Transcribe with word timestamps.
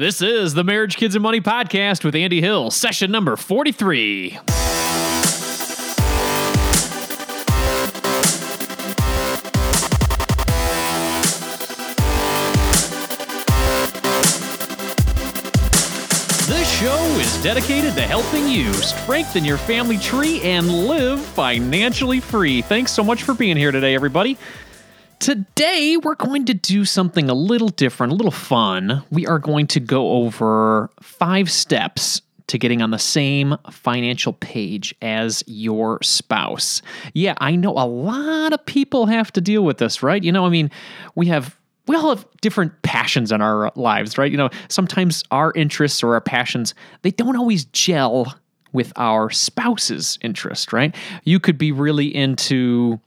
This 0.00 0.22
is 0.22 0.54
the 0.54 0.64
Marriage, 0.64 0.96
Kids, 0.96 1.14
and 1.14 1.22
Money 1.22 1.42
podcast 1.42 2.04
with 2.04 2.14
Andy 2.14 2.40
Hill, 2.40 2.70
session 2.70 3.10
number 3.10 3.36
43. 3.36 4.38
This 16.46 16.80
show 16.80 16.96
is 17.18 17.42
dedicated 17.42 17.94
to 17.94 18.00
helping 18.00 18.48
you 18.48 18.72
strengthen 18.72 19.44
your 19.44 19.58
family 19.58 19.98
tree 19.98 20.40
and 20.40 20.66
live 20.66 21.20
financially 21.20 22.20
free. 22.20 22.62
Thanks 22.62 22.90
so 22.90 23.04
much 23.04 23.22
for 23.22 23.34
being 23.34 23.58
here 23.58 23.70
today, 23.70 23.94
everybody. 23.94 24.38
Today, 25.20 25.98
we're 25.98 26.14
going 26.14 26.46
to 26.46 26.54
do 26.54 26.86
something 26.86 27.28
a 27.28 27.34
little 27.34 27.68
different, 27.68 28.14
a 28.14 28.16
little 28.16 28.30
fun. 28.32 29.04
We 29.10 29.26
are 29.26 29.38
going 29.38 29.66
to 29.66 29.78
go 29.78 30.12
over 30.12 30.88
five 31.02 31.50
steps 31.50 32.22
to 32.46 32.58
getting 32.58 32.80
on 32.80 32.90
the 32.90 32.98
same 32.98 33.58
financial 33.70 34.32
page 34.32 34.94
as 35.02 35.44
your 35.46 36.02
spouse. 36.02 36.80
Yeah, 37.12 37.34
I 37.38 37.54
know 37.54 37.72
a 37.72 37.84
lot 37.84 38.54
of 38.54 38.64
people 38.64 39.04
have 39.06 39.30
to 39.32 39.42
deal 39.42 39.62
with 39.62 39.76
this, 39.76 40.02
right? 40.02 40.24
You 40.24 40.32
know, 40.32 40.46
I 40.46 40.48
mean, 40.48 40.70
we 41.14 41.26
have 41.26 41.54
we 41.86 41.96
all 41.96 42.08
have 42.08 42.26
different 42.40 42.80
passions 42.80 43.30
in 43.30 43.42
our 43.42 43.70
lives, 43.76 44.16
right? 44.16 44.32
You 44.32 44.38
know, 44.38 44.48
sometimes 44.68 45.22
our 45.30 45.52
interests 45.54 46.02
or 46.02 46.14
our 46.14 46.22
passions, 46.22 46.74
they 47.02 47.10
don't 47.10 47.36
always 47.36 47.66
gel 47.66 48.34
with 48.72 48.90
our 48.96 49.28
spouse's 49.28 50.18
interest, 50.22 50.72
right? 50.72 50.94
You 51.24 51.40
could 51.40 51.58
be 51.58 51.72
really 51.72 52.06
into 52.06 53.00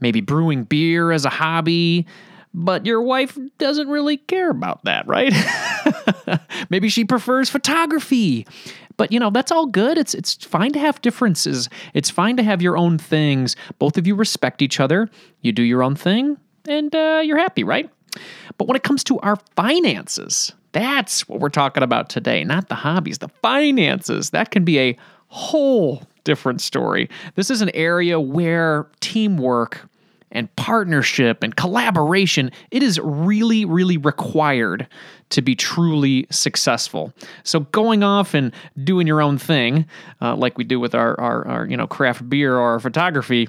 maybe 0.00 0.20
brewing 0.20 0.64
beer 0.64 1.12
as 1.12 1.24
a 1.24 1.30
hobby, 1.30 2.06
but 2.52 2.84
your 2.86 3.02
wife 3.02 3.38
doesn't 3.58 3.88
really 3.88 4.16
care 4.16 4.50
about 4.50 4.84
that, 4.84 5.06
right? 5.06 5.32
maybe 6.70 6.88
she 6.88 7.04
prefers 7.04 7.48
photography. 7.48 8.46
But 8.96 9.12
you 9.12 9.18
know, 9.18 9.30
that's 9.30 9.50
all 9.50 9.66
good. 9.66 9.96
It's 9.96 10.14
it's 10.14 10.34
fine 10.44 10.72
to 10.72 10.78
have 10.78 11.00
differences. 11.00 11.68
It's 11.94 12.10
fine 12.10 12.36
to 12.36 12.42
have 12.42 12.60
your 12.60 12.76
own 12.76 12.98
things. 12.98 13.56
Both 13.78 13.96
of 13.96 14.06
you 14.06 14.14
respect 14.14 14.60
each 14.62 14.78
other. 14.78 15.08
You 15.40 15.52
do 15.52 15.62
your 15.62 15.82
own 15.82 15.94
thing 15.94 16.36
and 16.68 16.94
uh, 16.94 17.22
you're 17.24 17.38
happy, 17.38 17.64
right? 17.64 17.88
But 18.58 18.68
when 18.68 18.76
it 18.76 18.82
comes 18.82 19.04
to 19.04 19.18
our 19.20 19.36
finances, 19.56 20.52
that's 20.72 21.28
what 21.28 21.40
we're 21.40 21.48
talking 21.48 21.82
about 21.82 22.10
today, 22.10 22.44
not 22.44 22.68
the 22.68 22.74
hobbies, 22.74 23.18
the 23.18 23.28
finances. 23.42 24.30
That 24.30 24.50
can 24.50 24.64
be 24.64 24.78
a 24.78 24.96
whole 25.28 26.02
different 26.24 26.60
story. 26.60 27.08
This 27.34 27.50
is 27.50 27.60
an 27.60 27.70
area 27.74 28.20
where 28.20 28.86
teamwork 29.00 29.88
and 30.32 30.54
partnership 30.56 31.42
and 31.42 31.56
collaboration, 31.56 32.52
it 32.70 32.82
is 32.82 33.00
really, 33.02 33.64
really 33.64 33.96
required 33.96 34.86
to 35.30 35.42
be 35.42 35.56
truly 35.56 36.26
successful. 36.30 37.12
So 37.42 37.60
going 37.60 38.02
off 38.02 38.34
and 38.34 38.52
doing 38.84 39.06
your 39.06 39.20
own 39.20 39.38
thing, 39.38 39.86
uh, 40.22 40.36
like 40.36 40.56
we 40.56 40.64
do 40.64 40.78
with 40.78 40.94
our, 40.94 41.18
our, 41.20 41.48
our, 41.48 41.66
you 41.66 41.76
know, 41.76 41.86
craft 41.86 42.28
beer 42.28 42.56
or 42.56 42.72
our 42.72 42.80
photography, 42.80 43.48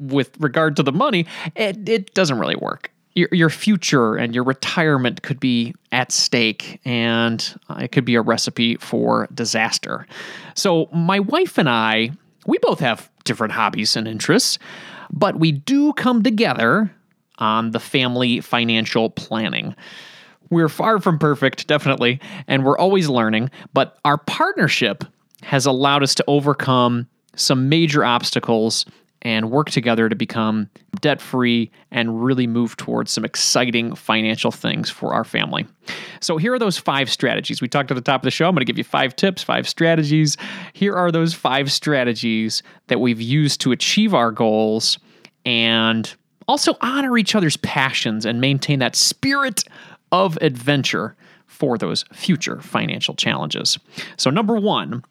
with 0.00 0.30
regard 0.40 0.76
to 0.76 0.82
the 0.82 0.92
money, 0.92 1.26
it, 1.54 1.88
it 1.88 2.12
doesn't 2.14 2.38
really 2.38 2.56
work 2.56 2.90
your, 3.16 3.28
your 3.32 3.50
future 3.50 4.14
and 4.14 4.34
your 4.34 4.44
retirement 4.44 5.22
could 5.22 5.40
be 5.40 5.74
at 5.90 6.12
stake, 6.12 6.80
and 6.84 7.58
it 7.80 7.90
could 7.90 8.04
be 8.04 8.14
a 8.14 8.20
recipe 8.20 8.76
for 8.76 9.26
disaster. 9.34 10.06
So, 10.54 10.88
my 10.92 11.18
wife 11.18 11.58
and 11.58 11.68
I, 11.68 12.10
we 12.46 12.58
both 12.58 12.78
have 12.80 13.10
different 13.24 13.54
hobbies 13.54 13.96
and 13.96 14.06
interests, 14.06 14.58
but 15.10 15.40
we 15.40 15.50
do 15.50 15.94
come 15.94 16.22
together 16.22 16.92
on 17.38 17.70
the 17.70 17.80
family 17.80 18.40
financial 18.40 19.10
planning. 19.10 19.74
We're 20.50 20.68
far 20.68 21.00
from 21.00 21.18
perfect, 21.18 21.66
definitely, 21.66 22.20
and 22.46 22.64
we're 22.64 22.78
always 22.78 23.08
learning, 23.08 23.50
but 23.72 23.98
our 24.04 24.18
partnership 24.18 25.04
has 25.42 25.64
allowed 25.64 26.02
us 26.02 26.14
to 26.16 26.24
overcome 26.28 27.08
some 27.34 27.68
major 27.68 28.04
obstacles 28.04 28.84
and 29.26 29.50
work 29.50 29.70
together 29.70 30.08
to 30.08 30.14
become 30.14 30.70
debt 31.00 31.20
free 31.20 31.68
and 31.90 32.24
really 32.24 32.46
move 32.46 32.76
towards 32.76 33.10
some 33.10 33.24
exciting 33.24 33.92
financial 33.96 34.52
things 34.52 34.88
for 34.88 35.12
our 35.12 35.24
family. 35.24 35.66
So, 36.20 36.36
here 36.36 36.54
are 36.54 36.60
those 36.60 36.78
five 36.78 37.10
strategies. 37.10 37.60
We 37.60 37.66
talked 37.66 37.90
at 37.90 37.96
the 37.96 38.00
top 38.00 38.20
of 38.20 38.24
the 38.24 38.30
show. 38.30 38.46
I'm 38.46 38.54
going 38.54 38.60
to 38.60 38.64
give 38.64 38.78
you 38.78 38.84
five 38.84 39.16
tips, 39.16 39.42
five 39.42 39.68
strategies. 39.68 40.36
Here 40.74 40.94
are 40.94 41.10
those 41.10 41.34
five 41.34 41.72
strategies 41.72 42.62
that 42.86 43.00
we've 43.00 43.20
used 43.20 43.60
to 43.62 43.72
achieve 43.72 44.14
our 44.14 44.30
goals 44.30 44.96
and 45.44 46.14
also 46.46 46.76
honor 46.80 47.18
each 47.18 47.34
other's 47.34 47.56
passions 47.56 48.24
and 48.24 48.40
maintain 48.40 48.78
that 48.78 48.94
spirit 48.94 49.64
of 50.12 50.38
adventure 50.40 51.16
for 51.46 51.76
those 51.76 52.04
future 52.12 52.60
financial 52.60 53.14
challenges. 53.14 53.76
So, 54.18 54.30
number 54.30 54.54
one, 54.54 55.02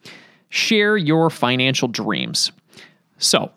share 0.48 0.96
your 0.96 1.30
financial 1.30 1.90
dreams. 1.90 2.54
So, 3.18 3.52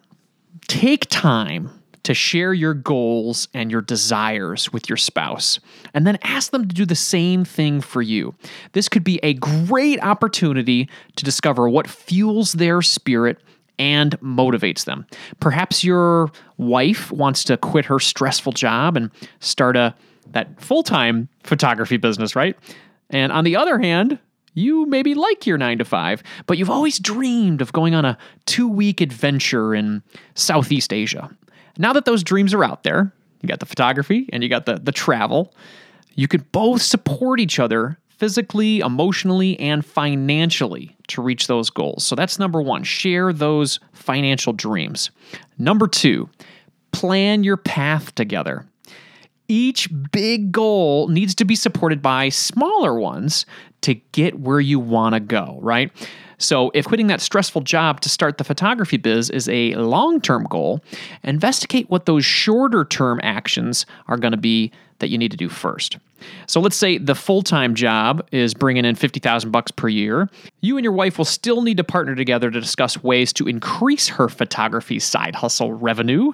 Take 0.69 1.07
time 1.09 1.71
to 2.05 2.15
share 2.15 2.55
your 2.55 2.73
goals 2.73 3.49
and 3.53 3.71
your 3.71 3.83
desires 3.83 4.73
with 4.73 4.89
your 4.89 4.97
spouse, 4.97 5.61
and 5.93 6.07
then 6.07 6.19
ask 6.23 6.53
them 6.53 6.67
to 6.67 6.75
do 6.75 6.87
the 6.87 6.95
same 6.95 7.45
thing 7.45 7.83
for 7.83 8.01
you. 8.01 8.35
This 8.73 8.89
could 8.89 9.05
be 9.05 9.19
a 9.23 9.35
great 9.35 10.03
opportunity 10.03 10.89
to 11.17 11.25
discover 11.25 11.69
what 11.69 11.87
fuels 11.87 12.53
their 12.53 12.81
spirit 12.81 13.43
and 13.79 14.19
motivates 14.21 14.85
them. 14.85 15.07
Perhaps 15.41 15.85
your 15.85 16.31
wife 16.57 17.13
wants 17.13 17.45
to 17.45 17.57
quit 17.57 17.85
her 17.85 17.99
stressful 17.99 18.53
job 18.53 18.97
and 18.97 19.11
start 19.41 19.77
a 19.77 19.95
that 20.31 20.61
full-time 20.61 21.29
photography 21.43 21.97
business, 21.97 22.37
right? 22.37 22.57
And 23.11 23.33
on 23.33 23.45
the 23.45 23.57
other 23.57 23.79
hand, 23.79 24.19
you 24.59 24.87
maybe 24.87 25.15
like 25.15 25.47
your 25.47 25.59
nine 25.59 25.79
to 25.79 25.85
five, 25.85 26.23
but 26.47 26.59
you've 26.59 26.71
always 26.71 26.99
dreamed 26.99 27.63
of 27.63 27.73
going 27.73 27.95
on 27.95 28.05
a 28.05 28.19
two 28.47 28.69
week 28.69 29.01
adventure 29.01 29.75
in 29.75 30.03
Southeast 30.35 30.93
Asia. 30.93 31.31
Now 31.79 31.93
that 31.93 32.05
those 32.05 32.23
dreams 32.23 32.53
are 32.53 32.65
out 32.65 32.83
there, 32.83 33.13
you 33.41 33.49
got 33.49 33.61
the 33.61 33.67
photography 33.67 34.29
and 34.33 34.43
you 34.43 34.49
got 34.49 34.67
the, 34.67 34.75
the 34.77 34.93
travel, 34.93 35.55
you 36.15 36.27
could 36.27 36.51
both 36.51 36.83
support 36.83 37.39
each 37.41 37.59
other 37.59 37.99
physically, 38.09 38.81
emotionally, 38.81 39.59
and 39.61 39.87
financially 39.87 40.97
to 41.07 41.23
reach 41.23 41.47
those 41.47 41.71
goals. 41.71 42.05
So 42.05 42.17
that's 42.17 42.39
number 42.39 42.61
one 42.61 42.83
share 42.83 43.33
those 43.33 43.79
financial 43.93 44.53
dreams. 44.53 45.13
Number 45.57 45.87
two, 45.87 46.29
plan 46.91 47.45
your 47.45 47.57
path 47.57 48.13
together 48.17 48.67
each 49.49 49.89
big 50.13 50.53
goal 50.53 51.09
needs 51.09 51.35
to 51.37 51.45
be 51.45 51.57
supported 51.57 52.03
by 52.03 52.29
smaller 52.29 52.95
ones 52.95 53.47
to 53.81 53.95
get 54.13 54.39
where 54.39 54.61
you 54.61 54.79
want 54.79 55.15
to 55.15 55.21
go, 55.21 55.59
right? 55.63 55.91
So, 56.39 56.71
if 56.73 56.87
quitting 56.87 57.09
that 57.09 57.21
stressful 57.21 57.63
job 57.63 58.01
to 58.03 58.09
start 58.09 58.39
the 58.39 58.45
photography 58.45 58.97
biz 58.97 59.29
is 59.29 59.49
a 59.49 59.75
long 59.75 60.21
term 60.21 60.45
goal, 60.45 60.81
investigate 61.25 61.91
what 61.91 62.07
those 62.07 62.25
shorter 62.25 62.85
term 62.85 63.21
actions 63.25 63.87
are 64.07 64.17
going 64.17 64.33
to 64.33 64.39
be 64.39 64.71
that 65.01 65.09
you 65.09 65.19
need 65.19 65.31
to 65.31 65.37
do 65.37 65.49
first. 65.49 65.99
So, 66.47 66.61
let's 66.61 66.77
say 66.77 66.99
the 66.99 67.17
full 67.17 67.43
time 67.43 67.75
job 67.75 68.27
is 68.31 68.55
bringing 68.55 68.85
in 68.85 68.95
50,000 68.95 69.51
bucks 69.51 69.73
per 69.73 69.89
year. 69.89 70.29
You 70.61 70.77
and 70.77 70.85
your 70.85 70.93
wife 70.93 71.19
will 71.19 71.25
still 71.25 71.63
need 71.63 71.77
to 71.79 71.85
partner 71.85 72.15
together 72.15 72.53
to 72.53 72.61
discuss 72.61 73.03
ways 73.03 73.33
to 73.35 73.49
increase 73.49 74.07
her 74.09 74.29
photography 74.29 75.01
side 75.01 75.35
hustle 75.35 75.73
revenue 75.73 76.33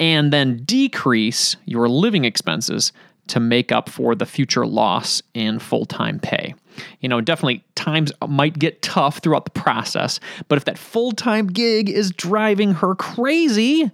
and 0.00 0.32
then 0.32 0.62
decrease 0.64 1.56
your 1.64 1.88
living 1.88 2.24
expenses 2.24 2.92
to 3.28 3.40
make 3.40 3.72
up 3.72 3.88
for 3.88 4.14
the 4.14 4.26
future 4.26 4.66
loss 4.66 5.22
in 5.32 5.58
full 5.58 5.86
time 5.86 6.18
pay. 6.18 6.54
You 7.00 7.08
know, 7.08 7.20
definitely 7.20 7.64
times 7.74 8.12
might 8.26 8.58
get 8.58 8.82
tough 8.82 9.18
throughout 9.18 9.44
the 9.44 9.50
process, 9.52 10.20
but 10.48 10.58
if 10.58 10.64
that 10.64 10.78
full 10.78 11.12
time 11.12 11.46
gig 11.46 11.88
is 11.88 12.10
driving 12.10 12.74
her 12.74 12.94
crazy, 12.94 13.90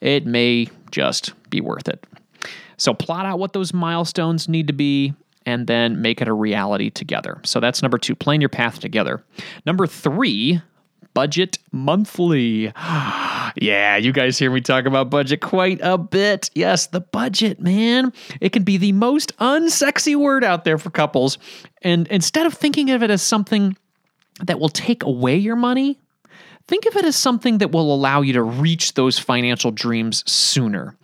it 0.00 0.26
may 0.26 0.68
just 0.90 1.32
be 1.50 1.60
worth 1.60 1.88
it. 1.88 2.04
So, 2.76 2.94
plot 2.94 3.26
out 3.26 3.38
what 3.38 3.52
those 3.52 3.74
milestones 3.74 4.48
need 4.48 4.68
to 4.68 4.72
be 4.72 5.14
and 5.44 5.66
then 5.66 6.00
make 6.00 6.20
it 6.20 6.28
a 6.28 6.32
reality 6.32 6.90
together. 6.90 7.40
So, 7.44 7.58
that's 7.58 7.82
number 7.82 7.98
two, 7.98 8.14
plan 8.14 8.40
your 8.40 8.50
path 8.50 8.78
together. 8.78 9.24
Number 9.66 9.86
three, 9.86 10.60
Budget 11.18 11.58
Monthly. 11.72 12.66
yeah, 13.56 13.96
you 13.96 14.12
guys 14.12 14.38
hear 14.38 14.52
me 14.52 14.60
talk 14.60 14.86
about 14.86 15.10
budget 15.10 15.40
quite 15.40 15.80
a 15.82 15.98
bit. 15.98 16.48
Yes, 16.54 16.86
the 16.86 17.00
budget, 17.00 17.58
man. 17.58 18.12
It 18.40 18.50
can 18.50 18.62
be 18.62 18.76
the 18.76 18.92
most 18.92 19.36
unsexy 19.38 20.14
word 20.14 20.44
out 20.44 20.64
there 20.64 20.78
for 20.78 20.90
couples. 20.90 21.36
And 21.82 22.06
instead 22.06 22.46
of 22.46 22.54
thinking 22.54 22.92
of 22.92 23.02
it 23.02 23.10
as 23.10 23.20
something 23.20 23.76
that 24.44 24.60
will 24.60 24.68
take 24.68 25.02
away 25.02 25.36
your 25.36 25.56
money, 25.56 25.98
think 26.68 26.86
of 26.86 26.94
it 26.94 27.04
as 27.04 27.16
something 27.16 27.58
that 27.58 27.72
will 27.72 27.92
allow 27.92 28.20
you 28.20 28.34
to 28.34 28.42
reach 28.44 28.94
those 28.94 29.18
financial 29.18 29.72
dreams 29.72 30.22
sooner. 30.30 30.96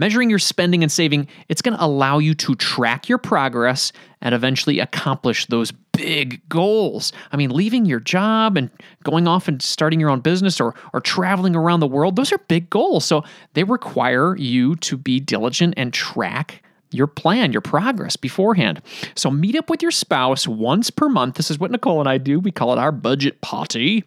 Measuring 0.00 0.30
your 0.30 0.38
spending 0.38 0.82
and 0.82 0.90
saving, 0.90 1.28
it's 1.50 1.60
going 1.60 1.76
to 1.76 1.84
allow 1.84 2.16
you 2.16 2.34
to 2.36 2.54
track 2.54 3.06
your 3.06 3.18
progress 3.18 3.92
and 4.22 4.34
eventually 4.34 4.78
accomplish 4.78 5.44
those 5.44 5.72
big 5.92 6.40
goals. 6.48 7.12
I 7.32 7.36
mean, 7.36 7.50
leaving 7.50 7.84
your 7.84 8.00
job 8.00 8.56
and 8.56 8.70
going 9.04 9.28
off 9.28 9.46
and 9.46 9.60
starting 9.60 10.00
your 10.00 10.08
own 10.08 10.20
business 10.20 10.58
or 10.58 10.74
or 10.94 11.02
traveling 11.02 11.54
around 11.54 11.80
the 11.80 11.86
world, 11.86 12.16
those 12.16 12.32
are 12.32 12.38
big 12.38 12.70
goals. 12.70 13.04
So 13.04 13.24
they 13.52 13.62
require 13.62 14.34
you 14.38 14.74
to 14.76 14.96
be 14.96 15.20
diligent 15.20 15.74
and 15.76 15.92
track 15.92 16.62
your 16.90 17.06
plan, 17.06 17.52
your 17.52 17.60
progress 17.60 18.16
beforehand. 18.16 18.82
So 19.14 19.30
meet 19.30 19.56
up 19.56 19.70
with 19.70 19.82
your 19.82 19.90
spouse 19.90 20.46
once 20.48 20.90
per 20.90 21.08
month. 21.08 21.36
This 21.36 21.50
is 21.50 21.58
what 21.58 21.70
Nicole 21.70 22.00
and 22.00 22.08
I 22.08 22.18
do. 22.18 22.40
We 22.40 22.50
call 22.50 22.72
it 22.72 22.78
our 22.78 22.92
budget 22.92 23.40
potty. 23.40 24.04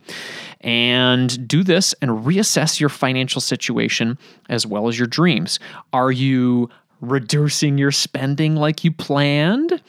And 0.61 1.47
do 1.47 1.63
this 1.63 1.93
and 2.01 2.11
reassess 2.25 2.79
your 2.79 2.89
financial 2.89 3.41
situation 3.41 4.17
as 4.49 4.65
well 4.65 4.87
as 4.87 4.97
your 4.97 5.07
dreams. 5.07 5.59
Are 5.91 6.11
you 6.11 6.69
reducing 7.01 7.77
your 7.77 7.91
spending 7.91 8.55
like 8.55 8.83
you 8.83 8.91
planned? 8.91 9.81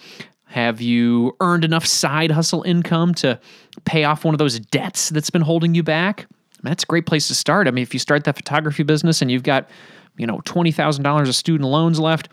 Have 0.47 0.81
you 0.81 1.37
earned 1.41 1.65
enough 1.65 1.87
side 1.87 2.31
hustle 2.31 2.63
income 2.63 3.15
to 3.15 3.41
pay 3.85 4.05
off 4.05 4.25
one 4.25 4.35
of 4.35 4.39
those 4.39 4.61
debts 4.61 5.09
that's 5.11 5.31
been 5.31 5.43
holding 5.43 5.75
you 5.75 5.83
back? 5.83 6.27
That's 6.63 6.83
a 6.85 6.87
great 6.87 7.07
place 7.07 7.29
to 7.29 7.35
start. 7.35 7.69
I 7.69 7.71
mean, 7.71 7.83
if 7.83 7.93
you 7.93 8.01
start 8.01 8.25
that 8.25 8.37
photography 8.37 8.83
business 8.83 9.21
and 9.21 9.31
you've 9.31 9.43
got, 9.43 9.69
you 10.17 10.27
know, 10.27 10.39
$20,000 10.45 11.29
of 11.29 11.35
student 11.35 11.69
loans 11.69 12.01
left, 12.01 12.29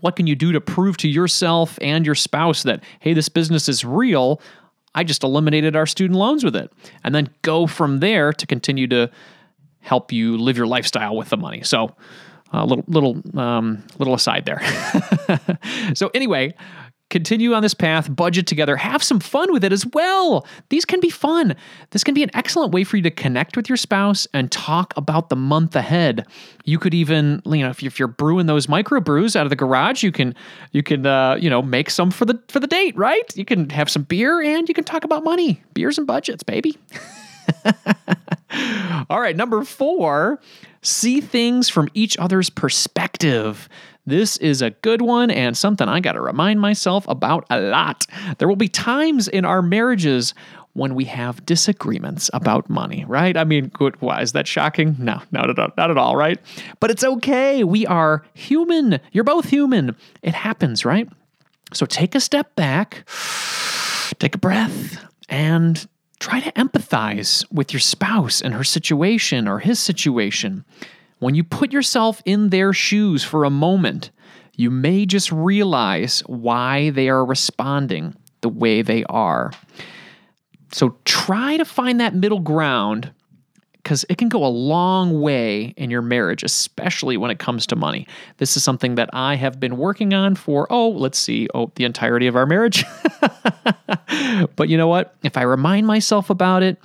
what 0.00 0.16
can 0.16 0.26
you 0.26 0.34
do 0.34 0.52
to 0.52 0.60
prove 0.60 0.96
to 0.98 1.08
yourself 1.08 1.78
and 1.80 2.04
your 2.04 2.14
spouse 2.14 2.62
that, 2.64 2.82
hey, 3.00 3.12
this 3.12 3.28
business 3.28 3.68
is 3.68 3.84
real? 3.84 4.40
I 4.94 5.04
just 5.04 5.22
eliminated 5.22 5.76
our 5.76 5.86
student 5.86 6.18
loans 6.18 6.44
with 6.44 6.56
it. 6.56 6.72
And 7.04 7.14
then 7.14 7.28
go 7.42 7.66
from 7.66 8.00
there 8.00 8.32
to 8.32 8.46
continue 8.46 8.86
to 8.88 9.10
help 9.80 10.12
you 10.12 10.36
live 10.38 10.56
your 10.56 10.66
lifestyle 10.66 11.16
with 11.16 11.28
the 11.28 11.36
money. 11.36 11.62
So, 11.62 11.94
a 12.52 12.58
uh, 12.58 12.64
little 12.64 12.84
little 12.86 13.40
um, 13.40 13.82
little 13.98 14.14
aside 14.14 14.44
there. 14.44 14.60
so 15.94 16.10
anyway, 16.14 16.54
continue 17.10 17.54
on 17.54 17.62
this 17.62 17.74
path, 17.74 18.14
budget 18.14 18.46
together, 18.46 18.76
have 18.76 19.02
some 19.02 19.20
fun 19.20 19.52
with 19.52 19.64
it 19.64 19.72
as 19.72 19.86
well. 19.92 20.46
These 20.70 20.84
can 20.84 21.00
be 21.00 21.10
fun. 21.10 21.54
This 21.90 22.02
can 22.02 22.14
be 22.14 22.22
an 22.22 22.30
excellent 22.34 22.72
way 22.72 22.84
for 22.84 22.96
you 22.96 23.02
to 23.04 23.10
connect 23.10 23.56
with 23.56 23.68
your 23.68 23.76
spouse 23.76 24.26
and 24.34 24.50
talk 24.50 24.92
about 24.96 25.28
the 25.28 25.36
month 25.36 25.76
ahead. 25.76 26.26
You 26.64 26.78
could 26.78 26.94
even, 26.94 27.42
you 27.46 27.58
know, 27.58 27.70
if 27.70 27.98
you're 27.98 28.08
brewing 28.08 28.46
those 28.46 28.68
micro 28.68 29.00
brews 29.00 29.36
out 29.36 29.46
of 29.46 29.50
the 29.50 29.56
garage, 29.56 30.02
you 30.02 30.12
can 30.12 30.34
you 30.72 30.82
can 30.82 31.06
uh, 31.06 31.36
you 31.40 31.48
know, 31.48 31.62
make 31.62 31.90
some 31.90 32.10
for 32.10 32.24
the 32.24 32.40
for 32.48 32.60
the 32.60 32.66
date, 32.66 32.96
right? 32.96 33.36
You 33.36 33.44
can 33.44 33.70
have 33.70 33.88
some 33.88 34.02
beer 34.02 34.40
and 34.40 34.68
you 34.68 34.74
can 34.74 34.84
talk 34.84 35.04
about 35.04 35.24
money, 35.24 35.62
beers 35.74 35.98
and 35.98 36.06
budgets, 36.06 36.42
baby. 36.42 36.76
All 39.10 39.20
right, 39.20 39.36
number 39.36 39.64
4, 39.64 40.40
see 40.82 41.20
things 41.20 41.68
from 41.68 41.88
each 41.94 42.16
other's 42.18 42.50
perspective. 42.50 43.68
This 44.06 44.36
is 44.36 44.62
a 44.62 44.70
good 44.70 45.02
one 45.02 45.30
and 45.30 45.56
something 45.56 45.88
I 45.88 46.00
got 46.00 46.12
to 46.12 46.20
remind 46.20 46.60
myself 46.60 47.06
about 47.08 47.44
a 47.50 47.60
lot. 47.60 48.06
There 48.38 48.46
will 48.46 48.56
be 48.56 48.68
times 48.68 49.26
in 49.26 49.44
our 49.44 49.62
marriages 49.62 50.32
when 50.74 50.94
we 50.94 51.06
have 51.06 51.44
disagreements 51.46 52.30
about 52.34 52.68
money, 52.68 53.04
right? 53.08 53.36
I 53.36 53.44
mean, 53.44 53.68
good, 53.68 54.00
why 54.02 54.20
is 54.20 54.32
that 54.32 54.46
shocking? 54.46 54.94
No, 54.98 55.22
not 55.32 55.48
at 55.48 55.58
all, 55.58 55.70
not 55.76 55.90
at 55.90 55.96
all, 55.96 56.16
right? 56.16 56.38
But 56.80 56.90
it's 56.90 57.02
okay. 57.02 57.64
We 57.64 57.86
are 57.86 58.22
human. 58.34 59.00
You're 59.10 59.24
both 59.24 59.48
human. 59.48 59.96
It 60.22 60.34
happens, 60.34 60.84
right? 60.84 61.08
So 61.72 61.86
take 61.86 62.14
a 62.14 62.20
step 62.20 62.54
back, 62.54 63.08
take 64.18 64.34
a 64.34 64.38
breath, 64.38 65.02
and 65.28 65.86
try 66.18 66.40
to 66.40 66.52
empathize 66.52 67.44
with 67.52 67.72
your 67.72 67.80
spouse 67.80 68.40
and 68.40 68.54
her 68.54 68.64
situation 68.64 69.46
or 69.46 69.58
his 69.58 69.78
situation. 69.78 70.64
When 71.18 71.34
you 71.34 71.44
put 71.44 71.72
yourself 71.72 72.22
in 72.24 72.50
their 72.50 72.72
shoes 72.72 73.24
for 73.24 73.44
a 73.44 73.50
moment, 73.50 74.10
you 74.54 74.70
may 74.70 75.06
just 75.06 75.30
realize 75.32 76.20
why 76.20 76.90
they 76.90 77.08
are 77.08 77.24
responding 77.24 78.14
the 78.40 78.48
way 78.48 78.82
they 78.82 79.04
are. 79.04 79.52
So 80.72 80.96
try 81.04 81.56
to 81.56 81.64
find 81.64 82.00
that 82.00 82.14
middle 82.14 82.40
ground 82.40 83.12
because 83.86 84.04
it 84.08 84.18
can 84.18 84.28
go 84.28 84.44
a 84.44 84.48
long 84.48 85.20
way 85.20 85.72
in 85.76 85.92
your 85.92 86.02
marriage, 86.02 86.42
especially 86.42 87.16
when 87.16 87.30
it 87.30 87.38
comes 87.38 87.68
to 87.68 87.76
money. 87.76 88.04
This 88.38 88.56
is 88.56 88.64
something 88.64 88.96
that 88.96 89.08
I 89.12 89.36
have 89.36 89.60
been 89.60 89.76
working 89.76 90.12
on 90.12 90.34
for, 90.34 90.66
oh, 90.70 90.88
let's 90.88 91.16
see, 91.16 91.46
oh, 91.54 91.70
the 91.76 91.84
entirety 91.84 92.26
of 92.26 92.34
our 92.34 92.46
marriage. 92.46 92.84
but 94.56 94.68
you 94.68 94.76
know 94.76 94.88
what? 94.88 95.14
If 95.22 95.36
I 95.36 95.42
remind 95.42 95.86
myself 95.86 96.30
about 96.30 96.64
it, 96.64 96.78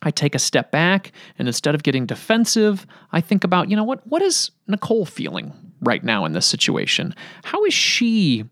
I 0.00 0.10
take 0.10 0.34
a 0.34 0.38
step 0.38 0.70
back 0.70 1.12
and 1.38 1.46
instead 1.46 1.74
of 1.74 1.82
getting 1.82 2.06
defensive, 2.06 2.86
I 3.12 3.20
think 3.20 3.44
about, 3.44 3.68
you 3.68 3.76
know 3.76 3.84
what, 3.84 4.06
what 4.06 4.22
is 4.22 4.50
Nicole 4.66 5.04
feeling 5.04 5.52
right 5.82 6.02
now 6.02 6.24
in 6.24 6.32
this 6.32 6.46
situation? 6.46 7.14
How 7.44 7.66
is 7.66 7.74
she 7.74 8.46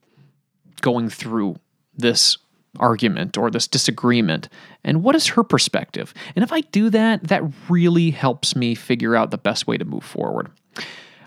going 0.82 1.08
through 1.08 1.56
this 1.96 2.36
argument 2.78 3.36
or 3.36 3.50
this 3.50 3.66
disagreement? 3.66 4.48
And 4.84 5.02
what 5.02 5.14
is 5.14 5.26
her 5.28 5.44
perspective? 5.44 6.14
And 6.34 6.42
if 6.42 6.52
I 6.52 6.60
do 6.60 6.90
that, 6.90 7.24
that 7.24 7.42
really 7.68 8.10
helps 8.10 8.56
me 8.56 8.74
figure 8.74 9.16
out 9.16 9.30
the 9.30 9.38
best 9.38 9.66
way 9.66 9.76
to 9.76 9.84
move 9.84 10.04
forward. 10.04 10.50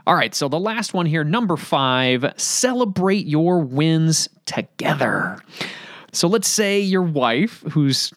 All 0.07 0.15
right, 0.15 0.33
so 0.33 0.47
the 0.47 0.59
last 0.59 0.93
one 0.93 1.05
here, 1.05 1.23
number 1.23 1.55
five, 1.57 2.33
celebrate 2.37 3.27
your 3.27 3.59
wins 3.59 4.27
together. 4.45 5.37
So 6.11 6.27
let's 6.27 6.47
say 6.47 6.79
your 6.79 7.03
wife, 7.03 7.63
who's 7.71 8.11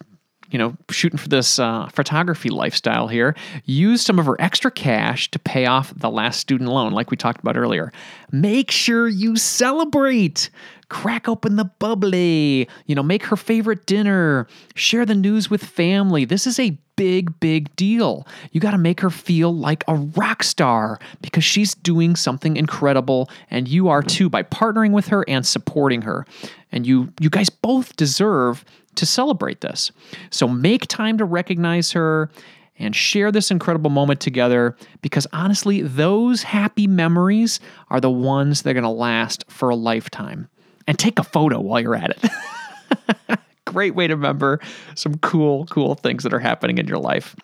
you 0.54 0.58
know, 0.58 0.76
shooting 0.88 1.18
for 1.18 1.28
this 1.28 1.58
uh, 1.58 1.88
photography 1.88 2.48
lifestyle 2.48 3.08
here, 3.08 3.34
use 3.64 4.02
some 4.02 4.20
of 4.20 4.26
her 4.26 4.40
extra 4.40 4.70
cash 4.70 5.28
to 5.32 5.38
pay 5.40 5.66
off 5.66 5.92
the 5.96 6.08
last 6.08 6.38
student 6.38 6.70
loan, 6.70 6.92
like 6.92 7.10
we 7.10 7.16
talked 7.16 7.40
about 7.40 7.56
earlier. 7.56 7.92
Make 8.30 8.70
sure 8.70 9.08
you 9.08 9.34
celebrate. 9.34 10.50
Crack 10.88 11.28
open 11.28 11.56
the 11.56 11.64
bubbly, 11.64 12.68
you 12.86 12.94
know, 12.94 13.02
make 13.02 13.24
her 13.24 13.36
favorite 13.36 13.86
dinner, 13.86 14.46
share 14.74 15.06
the 15.06 15.14
news 15.14 15.50
with 15.50 15.64
family. 15.64 16.24
This 16.24 16.46
is 16.46 16.58
a 16.58 16.76
big, 16.96 17.38
big 17.40 17.74
deal. 17.76 18.26
You 18.52 18.60
got 18.60 18.70
to 18.72 18.78
make 18.78 19.00
her 19.00 19.10
feel 19.10 19.54
like 19.54 19.84
a 19.88 19.96
rock 19.96 20.42
star 20.42 20.98
because 21.22 21.44
she's 21.44 21.74
doing 21.74 22.16
something 22.16 22.56
incredible 22.56 23.28
and 23.50 23.68
you 23.68 23.88
are 23.88 24.02
too 24.02 24.28
by 24.28 24.42
partnering 24.42 24.92
with 24.92 25.08
her 25.08 25.24
and 25.28 25.46
supporting 25.46 26.02
her. 26.02 26.26
And 26.70 26.86
you 26.86 27.12
you 27.20 27.30
guys 27.30 27.50
both 27.50 27.96
deserve 27.96 28.64
to 28.96 29.06
celebrate 29.06 29.60
this. 29.60 29.90
So 30.30 30.46
make 30.46 30.86
time 30.86 31.18
to 31.18 31.24
recognize 31.24 31.92
her 31.92 32.30
and 32.78 32.94
share 32.94 33.30
this 33.30 33.50
incredible 33.50 33.90
moment 33.90 34.20
together 34.20 34.76
because 35.00 35.26
honestly, 35.32 35.82
those 35.82 36.42
happy 36.42 36.86
memories 36.86 37.60
are 37.88 38.00
the 38.00 38.10
ones 38.10 38.62
that 38.62 38.70
are 38.70 38.74
going 38.74 38.82
to 38.82 38.88
last 38.88 39.44
for 39.48 39.68
a 39.68 39.76
lifetime. 39.76 40.48
And 40.86 40.98
take 40.98 41.18
a 41.18 41.24
photo 41.24 41.60
while 41.60 41.80
you're 41.80 41.94
at 41.94 42.10
it. 42.10 43.38
Great 43.66 43.94
way 43.94 44.06
to 44.06 44.14
remember 44.14 44.60
some 44.94 45.16
cool, 45.18 45.66
cool 45.66 45.94
things 45.94 46.22
that 46.24 46.34
are 46.34 46.38
happening 46.38 46.78
in 46.78 46.86
your 46.86 46.98
life. 46.98 47.34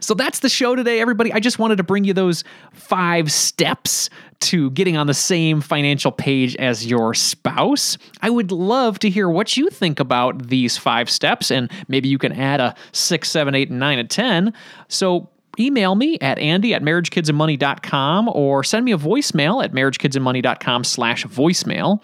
So 0.00 0.14
that's 0.14 0.40
the 0.40 0.48
show 0.48 0.74
today, 0.74 1.00
everybody. 1.00 1.32
I 1.32 1.40
just 1.40 1.58
wanted 1.58 1.76
to 1.76 1.82
bring 1.82 2.04
you 2.04 2.12
those 2.12 2.44
five 2.72 3.30
steps 3.30 4.10
to 4.40 4.70
getting 4.70 4.96
on 4.96 5.06
the 5.06 5.14
same 5.14 5.60
financial 5.60 6.12
page 6.12 6.56
as 6.56 6.86
your 6.86 7.14
spouse. 7.14 7.98
I 8.22 8.30
would 8.30 8.52
love 8.52 8.98
to 9.00 9.10
hear 9.10 9.28
what 9.28 9.56
you 9.56 9.68
think 9.70 10.00
about 10.00 10.48
these 10.48 10.76
five 10.76 11.10
steps, 11.10 11.50
and 11.50 11.70
maybe 11.88 12.08
you 12.08 12.18
can 12.18 12.32
add 12.32 12.60
a 12.60 12.74
six, 12.92 13.30
seven, 13.30 13.54
eight, 13.54 13.70
and 13.70 13.78
nine, 13.78 13.98
and 13.98 14.08
10. 14.08 14.52
So 14.88 15.28
email 15.58 15.96
me 15.96 16.18
at 16.20 16.38
andy 16.38 16.72
at 16.72 16.82
marriagekidsandmoney.com 16.82 18.28
or 18.28 18.62
send 18.62 18.84
me 18.84 18.92
a 18.92 18.98
voicemail 18.98 19.62
at 19.64 19.72
marriagekidsandmoney.com 19.72 20.84
slash 20.84 21.24
voicemail 21.26 22.00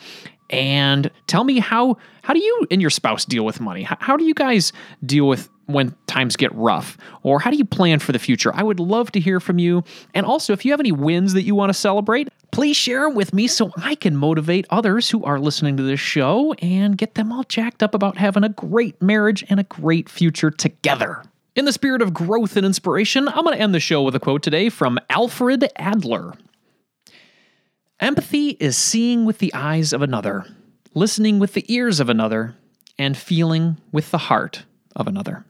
and 0.51 1.11
tell 1.27 1.45
me 1.45 1.59
how 1.59 1.97
how 2.23 2.35
do 2.35 2.41
you 2.41 2.67
and 2.71 2.81
your 2.81 2.91
spouse 2.91 3.25
deal 3.25 3.45
with 3.45 3.61
money 3.61 3.83
how, 3.83 3.97
how 4.01 4.17
do 4.17 4.25
you 4.25 4.35
guys 4.35 4.73
deal 5.05 5.27
with 5.27 5.49
when 5.67 5.95
times 6.07 6.37
get 6.37 6.55
rough? 6.55 6.97
Or 7.23 7.41
how 7.41 7.51
do 7.51 7.57
you 7.57 7.65
plan 7.65 7.99
for 7.99 8.13
the 8.13 8.19
future? 8.19 8.53
I 8.55 8.63
would 8.63 8.81
love 8.81 9.13
to 9.13 9.21
hear 9.21 9.41
from 9.41 9.59
you. 9.59 9.85
And 10.15 10.27
also, 10.27 10.53
if 10.53 10.65
you 10.65 10.73
have 10.73 10.81
any 10.81 10.93
wins 10.93 11.33
that 11.35 11.43
you 11.43 11.55
want 11.55 11.71
to 11.71 11.75
celebrate, 11.75 12.29
please 12.51 12.77
share 12.77 13.03
them 13.03 13.15
with 13.15 13.33
me 13.33 13.47
so 13.47 13.71
I 13.77 13.95
can 13.95 14.17
motivate 14.17 14.67
others 14.71 15.11
who 15.11 15.25
are 15.25 15.39
listening 15.39 15.77
to 15.77 15.83
this 15.83 16.01
show 16.01 16.53
and 16.55 16.97
get 16.97 17.15
them 17.15 17.33
all 17.33 17.45
jacked 17.45 17.83
up 17.83 17.95
about 17.95 18.17
having 18.17 18.45
a 18.45 18.49
great 18.49 19.01
marriage 19.01 19.45
and 19.49 19.59
a 19.61 19.65
great 19.65 20.09
future 20.09 20.51
together. 20.51 21.23
In 21.57 21.67
the 21.67 21.73
spirit 21.73 22.03
of 22.03 22.13
growth 22.13 22.57
and 22.57 22.67
inspiration, 22.67 23.29
I'm 23.29 23.45
going 23.45 23.57
to 23.57 23.63
end 23.63 23.75
the 23.75 23.81
show 23.81 24.03
with 24.03 24.17
a 24.17 24.21
quote 24.21 24.43
today 24.43 24.69
from 24.69 24.99
Alfred 25.09 25.71
Adler. 25.77 26.35
Empathy 28.01 28.51
is 28.59 28.77
seeing 28.77 29.25
with 29.25 29.39
the 29.39 29.55
eyes 29.55 29.93
of 29.93 30.03
another, 30.03 30.45
listening 30.95 31.39
with 31.39 31.53
the 31.53 31.65
ears 31.73 32.01
of 32.01 32.09
another, 32.09 32.57
and 32.99 33.17
feeling 33.17 33.79
with 33.93 34.11
the 34.11 34.19
heart 34.19 34.65
of 34.97 35.07
another. 35.07 35.45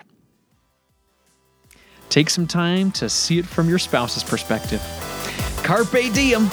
Take 2.11 2.29
some 2.29 2.47
time 2.47 2.93
to 2.93 3.09
see 3.09 3.39
it 3.39 3.47
from 3.47 3.69
your 3.69 3.79
spouse's 3.79 4.23
perspective. 4.23 4.83
Carpe 5.63 6.13
diem. 6.13 6.49